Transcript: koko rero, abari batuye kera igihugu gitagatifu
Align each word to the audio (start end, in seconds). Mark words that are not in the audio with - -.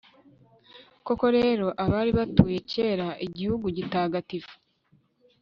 koko 1.05 1.25
rero, 1.37 1.67
abari 1.83 2.11
batuye 2.19 2.57
kera 2.71 3.07
igihugu 3.25 3.65
gitagatifu 3.77 4.53